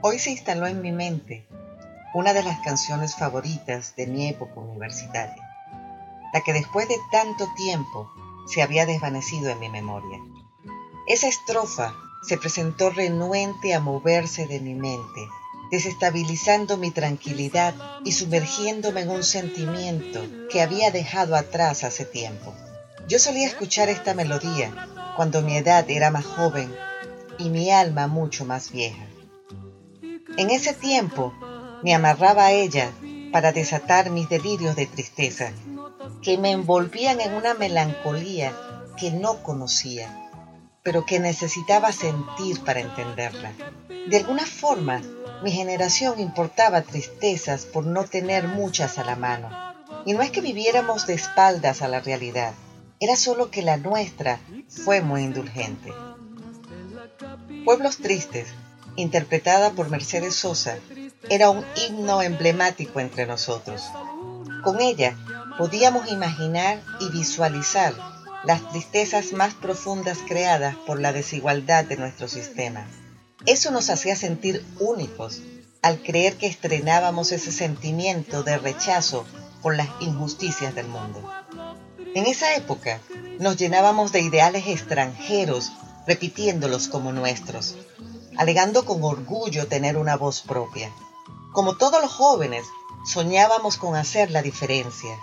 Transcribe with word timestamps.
Hoy 0.00 0.20
se 0.20 0.30
instaló 0.30 0.68
en 0.68 0.80
mi 0.80 0.92
mente 0.92 1.44
una 2.14 2.32
de 2.32 2.44
las 2.44 2.60
canciones 2.60 3.16
favoritas 3.16 3.96
de 3.96 4.06
mi 4.06 4.28
época 4.28 4.60
universitaria, 4.60 5.42
la 6.32 6.40
que 6.42 6.52
después 6.52 6.86
de 6.86 6.94
tanto 7.10 7.48
tiempo 7.56 8.08
se 8.46 8.62
había 8.62 8.86
desvanecido 8.86 9.50
en 9.50 9.58
mi 9.58 9.68
memoria. 9.68 10.20
Esa 11.08 11.26
estrofa 11.26 11.92
se 12.22 12.38
presentó 12.38 12.90
renuente 12.90 13.74
a 13.74 13.80
moverse 13.80 14.46
de 14.46 14.60
mi 14.60 14.74
mente, 14.74 15.26
desestabilizando 15.72 16.76
mi 16.76 16.92
tranquilidad 16.92 17.74
y 18.04 18.12
sumergiéndome 18.12 19.00
en 19.00 19.10
un 19.10 19.24
sentimiento 19.24 20.22
que 20.48 20.62
había 20.62 20.92
dejado 20.92 21.34
atrás 21.34 21.82
hace 21.82 22.04
tiempo. 22.04 22.54
Yo 23.08 23.18
solía 23.18 23.48
escuchar 23.48 23.88
esta 23.88 24.14
melodía 24.14 24.70
cuando 25.16 25.42
mi 25.42 25.56
edad 25.56 25.90
era 25.90 26.12
más 26.12 26.24
joven 26.24 26.72
y 27.36 27.50
mi 27.50 27.72
alma 27.72 28.06
mucho 28.06 28.44
más 28.44 28.70
vieja. 28.70 29.07
En 30.38 30.50
ese 30.50 30.72
tiempo 30.72 31.34
me 31.82 31.96
amarraba 31.96 32.46
a 32.46 32.52
ella 32.52 32.92
para 33.32 33.50
desatar 33.50 34.10
mis 34.10 34.28
delirios 34.28 34.76
de 34.76 34.86
tristeza, 34.86 35.50
que 36.22 36.38
me 36.38 36.52
envolvían 36.52 37.20
en 37.20 37.34
una 37.34 37.54
melancolía 37.54 38.52
que 38.96 39.10
no 39.10 39.42
conocía, 39.42 40.30
pero 40.84 41.04
que 41.04 41.18
necesitaba 41.18 41.90
sentir 41.90 42.60
para 42.60 42.78
entenderla. 42.78 43.52
De 44.08 44.16
alguna 44.16 44.46
forma, 44.46 45.02
mi 45.42 45.50
generación 45.50 46.20
importaba 46.20 46.82
tristezas 46.82 47.64
por 47.64 47.84
no 47.84 48.04
tener 48.04 48.46
muchas 48.46 48.96
a 48.98 49.04
la 49.04 49.16
mano. 49.16 49.50
Y 50.06 50.12
no 50.12 50.22
es 50.22 50.30
que 50.30 50.40
viviéramos 50.40 51.08
de 51.08 51.14
espaldas 51.14 51.82
a 51.82 51.88
la 51.88 51.98
realidad, 51.98 52.54
era 53.00 53.16
solo 53.16 53.50
que 53.50 53.62
la 53.62 53.76
nuestra 53.76 54.38
fue 54.68 55.00
muy 55.00 55.22
indulgente. 55.22 55.92
Pueblos 57.64 57.96
Tristes, 57.96 58.46
interpretada 58.98 59.70
por 59.70 59.90
Mercedes 59.90 60.34
Sosa, 60.34 60.76
era 61.30 61.50
un 61.50 61.64
himno 61.86 62.20
emblemático 62.20 63.00
entre 63.00 63.26
nosotros. 63.26 63.82
Con 64.64 64.80
ella 64.80 65.16
podíamos 65.56 66.10
imaginar 66.10 66.82
y 67.00 67.08
visualizar 67.10 67.94
las 68.44 68.68
tristezas 68.70 69.32
más 69.32 69.54
profundas 69.54 70.18
creadas 70.26 70.74
por 70.86 71.00
la 71.00 71.12
desigualdad 71.12 71.84
de 71.84 71.96
nuestro 71.96 72.28
sistema. 72.28 72.86
Eso 73.46 73.70
nos 73.70 73.88
hacía 73.88 74.16
sentir 74.16 74.64
únicos 74.80 75.42
al 75.80 76.02
creer 76.02 76.36
que 76.36 76.48
estrenábamos 76.48 77.30
ese 77.30 77.52
sentimiento 77.52 78.42
de 78.42 78.58
rechazo 78.58 79.24
por 79.62 79.76
las 79.76 79.88
injusticias 80.00 80.74
del 80.74 80.88
mundo. 80.88 81.22
En 82.14 82.26
esa 82.26 82.56
época 82.56 83.00
nos 83.38 83.56
llenábamos 83.56 84.10
de 84.10 84.22
ideales 84.22 84.66
extranjeros 84.66 85.70
repitiéndolos 86.06 86.88
como 86.88 87.12
nuestros, 87.12 87.76
alegando 88.38 88.84
con 88.84 89.02
orgullo 89.02 89.66
tener 89.66 89.96
una 89.96 90.16
voz 90.16 90.40
propia. 90.40 90.90
Como 91.52 91.76
todos 91.76 92.00
los 92.00 92.12
jóvenes, 92.12 92.64
soñábamos 93.04 93.76
con 93.76 93.96
hacer 93.96 94.30
la 94.30 94.42
diferencia, 94.42 95.18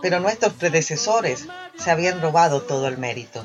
pero 0.00 0.20
nuestros 0.20 0.54
predecesores 0.54 1.46
se 1.78 1.90
habían 1.90 2.20
robado 2.22 2.62
todo 2.62 2.88
el 2.88 2.98
mérito. 2.98 3.44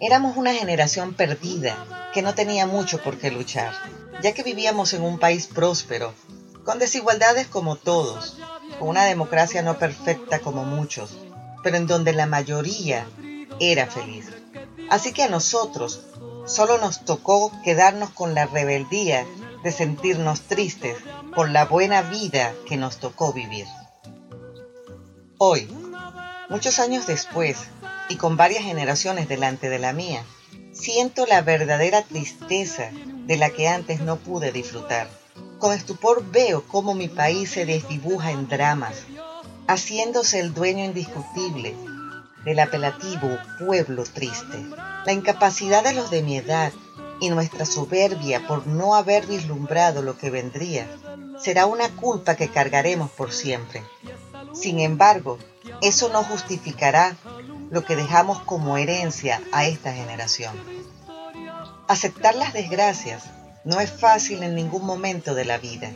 Éramos 0.00 0.36
una 0.36 0.52
generación 0.52 1.14
perdida 1.14 2.10
que 2.12 2.22
no 2.22 2.34
tenía 2.34 2.66
mucho 2.66 3.00
por 3.02 3.18
qué 3.18 3.30
luchar, 3.30 3.72
ya 4.20 4.34
que 4.34 4.42
vivíamos 4.42 4.92
en 4.94 5.02
un 5.02 5.18
país 5.18 5.46
próspero, 5.46 6.12
con 6.64 6.80
desigualdades 6.80 7.46
como 7.46 7.76
todos, 7.76 8.38
con 8.78 8.88
una 8.88 9.04
democracia 9.04 9.62
no 9.62 9.78
perfecta 9.78 10.40
como 10.40 10.64
muchos, 10.64 11.16
pero 11.62 11.76
en 11.76 11.86
donde 11.86 12.12
la 12.12 12.26
mayoría 12.26 13.06
era 13.60 13.86
feliz. 13.86 14.26
Así 14.90 15.12
que 15.12 15.22
a 15.22 15.28
nosotros 15.28 16.02
solo 16.46 16.78
nos 16.78 17.04
tocó 17.04 17.52
quedarnos 17.62 18.10
con 18.10 18.34
la 18.34 18.46
rebeldía 18.46 19.26
de 19.62 19.72
sentirnos 19.72 20.42
tristes 20.42 20.96
por 21.34 21.48
la 21.50 21.64
buena 21.64 22.02
vida 22.02 22.52
que 22.66 22.76
nos 22.76 22.98
tocó 22.98 23.32
vivir. 23.32 23.66
Hoy, 25.38 25.68
muchos 26.48 26.78
años 26.78 27.06
después, 27.06 27.58
y 28.08 28.16
con 28.16 28.36
varias 28.36 28.64
generaciones 28.64 29.28
delante 29.28 29.68
de 29.68 29.78
la 29.78 29.92
mía, 29.92 30.24
siento 30.72 31.26
la 31.26 31.42
verdadera 31.42 32.02
tristeza 32.02 32.90
de 32.92 33.36
la 33.36 33.50
que 33.50 33.68
antes 33.68 34.00
no 34.00 34.16
pude 34.16 34.52
disfrutar. 34.52 35.08
Con 35.58 35.72
estupor 35.72 36.24
veo 36.30 36.66
cómo 36.66 36.94
mi 36.94 37.08
país 37.08 37.50
se 37.50 37.66
desdibuja 37.66 38.32
en 38.32 38.48
dramas, 38.48 39.04
haciéndose 39.68 40.40
el 40.40 40.54
dueño 40.54 40.84
indiscutible 40.84 41.76
del 42.44 42.60
apelativo 42.60 43.38
pueblo 43.58 44.04
triste. 44.04 44.64
La 45.06 45.12
incapacidad 45.12 45.84
de 45.84 45.92
los 45.92 46.10
de 46.10 46.22
mi 46.22 46.36
edad 46.36 46.72
y 47.20 47.30
nuestra 47.30 47.64
soberbia 47.66 48.46
por 48.46 48.66
no 48.66 48.94
haber 48.94 49.26
vislumbrado 49.26 50.02
lo 50.02 50.18
que 50.18 50.30
vendría 50.30 50.86
será 51.40 51.66
una 51.66 51.88
culpa 51.88 52.34
que 52.34 52.48
cargaremos 52.48 53.10
por 53.10 53.32
siempre. 53.32 53.82
Sin 54.52 54.80
embargo, 54.80 55.38
eso 55.80 56.08
no 56.08 56.24
justificará 56.24 57.16
lo 57.70 57.84
que 57.84 57.96
dejamos 57.96 58.40
como 58.40 58.76
herencia 58.76 59.40
a 59.52 59.66
esta 59.66 59.92
generación. 59.92 60.54
Aceptar 61.88 62.34
las 62.34 62.52
desgracias 62.52 63.24
no 63.64 63.80
es 63.80 63.90
fácil 63.90 64.42
en 64.42 64.54
ningún 64.54 64.84
momento 64.84 65.34
de 65.34 65.44
la 65.44 65.58
vida, 65.58 65.90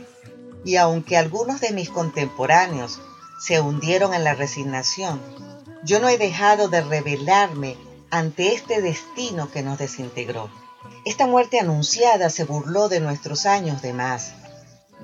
y 0.63 0.77
aunque 0.77 1.17
algunos 1.17 1.61
de 1.61 1.71
mis 1.71 1.89
contemporáneos 1.89 2.99
se 3.39 3.59
hundieron 3.59 4.13
en 4.13 4.23
la 4.23 4.33
resignación. 4.33 5.21
Yo 5.83 5.99
no 5.99 6.09
he 6.09 6.17
dejado 6.17 6.69
de 6.69 6.81
rebelarme 6.81 7.77
ante 8.09 8.53
este 8.53 8.81
destino 8.81 9.51
que 9.51 9.61
nos 9.61 9.77
desintegró. 9.77 10.49
Esta 11.05 11.27
muerte 11.27 11.59
anunciada 11.59 12.29
se 12.29 12.43
burló 12.43 12.89
de 12.89 12.99
nuestros 12.99 13.45
años 13.45 13.81
de 13.81 13.93
más, 13.93 14.33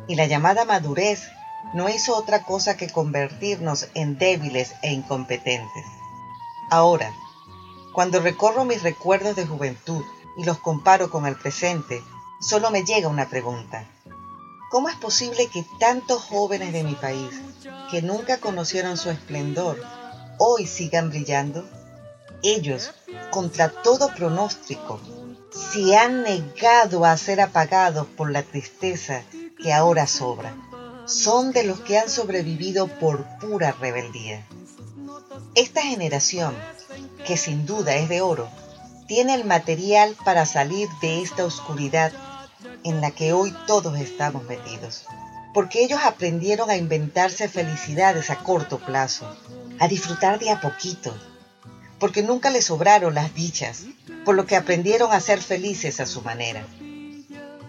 y 0.07 0.15
la 0.15 0.25
llamada 0.25 0.65
madurez 0.65 1.29
no 1.73 1.89
hizo 1.89 2.15
otra 2.15 2.43
cosa 2.43 2.75
que 2.75 2.89
convertirnos 2.89 3.87
en 3.93 4.17
débiles 4.17 4.73
e 4.81 4.91
incompetentes. 4.91 5.85
Ahora, 6.69 7.13
cuando 7.93 8.19
recorro 8.19 8.65
mis 8.65 8.83
recuerdos 8.83 9.35
de 9.35 9.45
juventud 9.45 10.03
y 10.37 10.43
los 10.43 10.57
comparo 10.59 11.09
con 11.09 11.25
el 11.25 11.35
presente, 11.35 12.01
solo 12.41 12.71
me 12.71 12.83
llega 12.83 13.07
una 13.07 13.29
pregunta. 13.29 13.85
¿Cómo 14.71 14.89
es 14.89 14.95
posible 14.95 15.47
que 15.47 15.63
tantos 15.79 16.23
jóvenes 16.23 16.73
de 16.73 16.83
mi 16.83 16.95
país, 16.95 17.29
que 17.91 18.01
nunca 18.01 18.39
conocieron 18.39 18.97
su 18.97 19.11
esplendor, 19.11 19.79
hoy 20.37 20.67
sigan 20.67 21.09
brillando? 21.09 21.65
Ellos, 22.41 22.91
contra 23.31 23.69
todo 23.69 24.13
pronóstico, 24.13 24.99
se 25.51 25.95
han 25.95 26.23
negado 26.23 27.05
a 27.05 27.15
ser 27.15 27.41
apagados 27.41 28.07
por 28.07 28.31
la 28.31 28.43
tristeza 28.43 29.23
que 29.61 29.71
ahora 29.71 30.07
sobra. 30.07 30.53
Son 31.05 31.51
de 31.51 31.63
los 31.63 31.79
que 31.81 31.97
han 31.99 32.09
sobrevivido 32.09 32.87
por 32.87 33.25
pura 33.39 33.71
rebeldía. 33.73 34.45
Esta 35.55 35.81
generación, 35.81 36.55
que 37.25 37.37
sin 37.37 37.65
duda 37.65 37.95
es 37.95 38.09
de 38.09 38.21
oro, 38.21 38.49
tiene 39.07 39.35
el 39.35 39.45
material 39.45 40.15
para 40.25 40.45
salir 40.45 40.89
de 41.01 41.21
esta 41.21 41.45
oscuridad 41.45 42.11
en 42.83 43.01
la 43.01 43.11
que 43.11 43.33
hoy 43.33 43.55
todos 43.67 43.97
estamos 43.99 44.43
metidos. 44.43 45.05
Porque 45.53 45.83
ellos 45.83 45.99
aprendieron 46.03 46.69
a 46.69 46.77
inventarse 46.77 47.47
felicidades 47.47 48.29
a 48.29 48.37
corto 48.39 48.79
plazo, 48.79 49.27
a 49.79 49.87
disfrutar 49.87 50.39
de 50.39 50.51
a 50.51 50.61
poquito, 50.61 51.15
porque 51.99 52.23
nunca 52.23 52.49
les 52.49 52.65
sobraron 52.65 53.13
las 53.13 53.33
dichas, 53.33 53.83
por 54.25 54.35
lo 54.35 54.45
que 54.45 54.55
aprendieron 54.55 55.11
a 55.11 55.19
ser 55.19 55.41
felices 55.41 55.99
a 55.99 56.05
su 56.05 56.21
manera. 56.21 56.65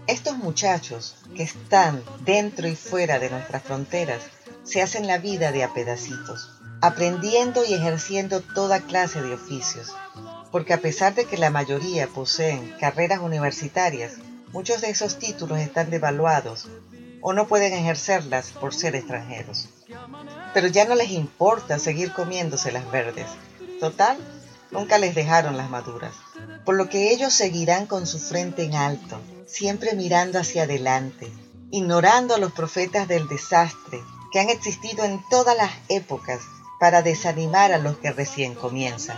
Estos 0.06 0.36
muchachos 0.36 1.16
que 1.34 1.42
están 1.42 2.02
dentro 2.24 2.68
y 2.68 2.76
fuera 2.76 3.18
de 3.18 3.30
nuestras 3.30 3.62
fronteras 3.62 4.22
se 4.64 4.82
hacen 4.82 5.06
la 5.06 5.18
vida 5.18 5.52
de 5.52 5.64
a 5.64 5.72
pedacitos, 5.72 6.60
aprendiendo 6.80 7.64
y 7.64 7.74
ejerciendo 7.74 8.40
toda 8.40 8.80
clase 8.80 9.22
de 9.22 9.34
oficios, 9.34 9.94
porque 10.50 10.74
a 10.74 10.80
pesar 10.80 11.14
de 11.14 11.24
que 11.24 11.38
la 11.38 11.50
mayoría 11.50 12.06
poseen 12.06 12.74
carreras 12.78 13.20
universitarias, 13.20 14.12
Muchos 14.54 14.82
de 14.82 14.90
esos 14.90 15.18
títulos 15.18 15.58
están 15.58 15.90
devaluados 15.90 16.68
o 17.20 17.32
no 17.32 17.48
pueden 17.48 17.72
ejercerlas 17.72 18.52
por 18.52 18.72
ser 18.72 18.94
extranjeros. 18.94 19.68
Pero 20.52 20.68
ya 20.68 20.84
no 20.84 20.94
les 20.94 21.10
importa 21.10 21.78
seguir 21.78 22.12
comiéndose 22.12 22.72
las 22.72 22.90
verdes. 22.90 23.26
Total, 23.80 24.16
nunca 24.70 24.98
les 24.98 25.14
dejaron 25.14 25.56
las 25.56 25.70
maduras. 25.70 26.14
Por 26.64 26.76
lo 26.76 26.88
que 26.88 27.12
ellos 27.12 27.32
seguirán 27.32 27.86
con 27.86 28.06
su 28.06 28.18
frente 28.18 28.64
en 28.64 28.74
alto, 28.74 29.20
siempre 29.46 29.94
mirando 29.94 30.38
hacia 30.38 30.64
adelante, 30.64 31.30
ignorando 31.70 32.34
a 32.34 32.38
los 32.38 32.52
profetas 32.52 33.08
del 33.08 33.28
desastre 33.28 34.00
que 34.32 34.40
han 34.40 34.48
existido 34.48 35.04
en 35.04 35.22
todas 35.28 35.56
las 35.56 35.70
épocas 35.88 36.40
para 36.80 37.02
desanimar 37.02 37.72
a 37.72 37.78
los 37.78 37.98
que 37.98 38.12
recién 38.12 38.54
comienzan. 38.54 39.16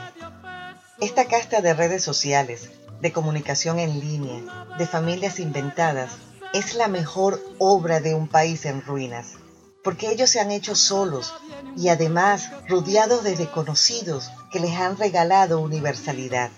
Esta 1.01 1.27
casta 1.27 1.61
de 1.61 1.75
redes 1.75 2.03
sociales 2.03 2.71
de 3.01 3.13
comunicación 3.13 3.79
en 3.79 4.01
línea, 4.01 4.67
de 4.79 4.87
familias 4.87 5.39
inventadas, 5.39 6.13
es 6.53 6.75
la 6.75 6.89
mejor 6.89 7.43
obra 7.59 8.01
de 8.01 8.15
un 8.15 8.29
país 8.29 8.65
en 8.65 8.83
ruinas, 8.83 9.35
porque 9.87 10.11
ellos 10.11 10.31
se 10.31 10.41
han 10.41 10.51
hecho 10.51 10.75
solos 10.75 11.33
y 11.77 11.91
además 11.91 12.51
rodeados 12.67 13.23
de 13.23 13.37
desconocidos 13.37 14.33
que 14.51 14.59
les 14.59 14.73
han 14.73 14.97
regalado 14.97 15.61
universalidad. 15.61 16.51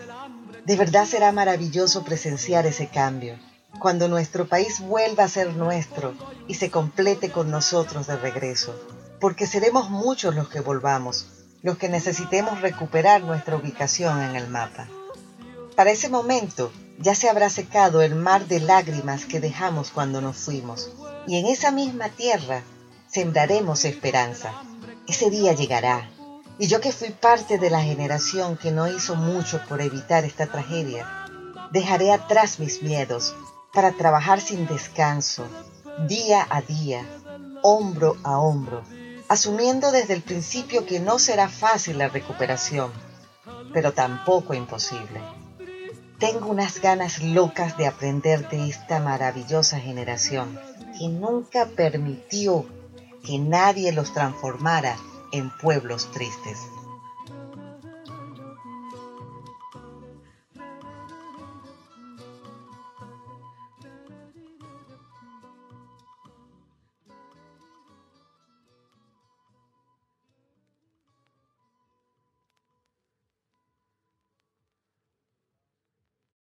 De 0.64 0.76
verdad 0.76 1.04
será 1.04 1.30
maravilloso 1.30 2.04
presenciar 2.04 2.64
ese 2.64 2.86
cambio, 2.86 3.38
cuando 3.80 4.08
nuestro 4.08 4.48
país 4.48 4.80
vuelva 4.80 5.24
a 5.24 5.28
ser 5.28 5.52
nuestro 5.52 6.14
y 6.46 6.54
se 6.54 6.70
complete 6.70 7.30
con 7.30 7.50
nosotros 7.50 8.06
de 8.06 8.16
regreso, 8.16 8.74
porque 9.20 9.46
seremos 9.46 9.90
muchos 9.90 10.34
los 10.34 10.48
que 10.48 10.60
volvamos, 10.60 11.26
los 11.60 11.76
que 11.76 11.90
necesitemos 11.90 12.62
recuperar 12.62 13.22
nuestra 13.24 13.56
ubicación 13.56 14.22
en 14.22 14.36
el 14.36 14.48
mapa. 14.48 14.88
Para 15.76 15.90
ese 15.90 16.08
momento 16.08 16.72
ya 16.98 17.14
se 17.14 17.28
habrá 17.28 17.50
secado 17.50 18.00
el 18.00 18.14
mar 18.14 18.46
de 18.46 18.60
lágrimas 18.60 19.26
que 19.26 19.38
dejamos 19.38 19.90
cuando 19.90 20.22
nos 20.22 20.38
fuimos, 20.38 20.92
y 21.26 21.36
en 21.36 21.44
esa 21.44 21.70
misma 21.70 22.08
tierra 22.08 22.62
sembraremos 23.08 23.84
esperanza. 23.84 24.52
Ese 25.06 25.30
día 25.30 25.54
llegará, 25.54 26.10
y 26.58 26.66
yo 26.66 26.80
que 26.80 26.92
fui 26.92 27.10
parte 27.10 27.58
de 27.58 27.70
la 27.70 27.82
generación 27.82 28.56
que 28.56 28.70
no 28.70 28.88
hizo 28.88 29.14
mucho 29.16 29.60
por 29.68 29.80
evitar 29.80 30.24
esta 30.24 30.46
tragedia, 30.46 31.06
dejaré 31.72 32.12
atrás 32.12 32.58
mis 32.58 32.82
miedos 32.82 33.34
para 33.72 33.92
trabajar 33.92 34.40
sin 34.40 34.66
descanso, 34.66 35.46
día 36.06 36.46
a 36.50 36.60
día, 36.60 37.04
hombro 37.62 38.16
a 38.24 38.38
hombro, 38.38 38.82
asumiendo 39.28 39.90
desde 39.90 40.14
el 40.14 40.22
principio 40.22 40.84
que 40.84 41.00
no 41.00 41.18
será 41.18 41.48
fácil 41.48 41.98
la 41.98 42.08
recuperación, 42.08 42.92
pero 43.72 43.92
tampoco 43.92 44.54
imposible. 44.54 45.20
Tengo 46.18 46.48
unas 46.48 46.80
ganas 46.80 47.22
locas 47.22 47.76
de 47.76 47.86
aprender 47.86 48.48
de 48.48 48.68
esta 48.68 48.98
maravillosa 48.98 49.78
generación 49.78 50.58
que 50.98 51.08
nunca 51.08 51.66
permitió 51.66 52.66
que 53.24 53.38
nadie 53.38 53.92
los 53.92 54.12
transformara 54.12 54.96
en 55.32 55.50
pueblos 55.58 56.10
tristes. 56.12 56.58